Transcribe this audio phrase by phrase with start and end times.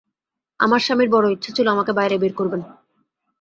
[0.59, 2.61] আমার স্বামীর বড়ো ইচ্ছা ছিল আমাকে বাইরে বের করবেন।